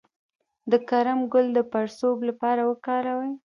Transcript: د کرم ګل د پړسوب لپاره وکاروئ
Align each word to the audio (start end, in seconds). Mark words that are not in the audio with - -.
د 0.71 0.73
کرم 0.89 1.19
ګل 1.31 1.47
د 1.57 1.59
پړسوب 1.71 2.17
لپاره 2.29 2.61
وکاروئ 2.69 3.33